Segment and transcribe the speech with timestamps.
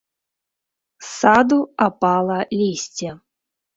[1.03, 3.09] З саду апала лісце.